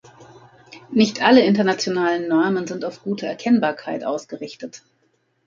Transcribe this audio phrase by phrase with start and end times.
[0.89, 4.81] Nicht alle internationalen Normen sind auf gute Erkennbarkeit ausgerichtet.